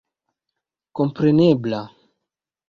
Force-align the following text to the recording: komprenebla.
komprenebla. 0.95 1.81